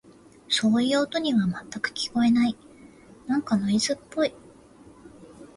[0.49, 2.57] そういう音には、全く聞こえない。
[3.27, 4.33] なんかノイズっぽい。